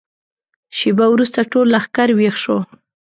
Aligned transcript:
شېبه 0.77 1.05
وروسته 1.13 1.39
ټول 1.51 1.67
لښکر 1.73 2.09
ويښ 2.17 2.35
شو. 2.43 2.57